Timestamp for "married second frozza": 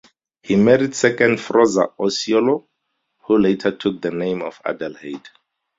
0.55-1.95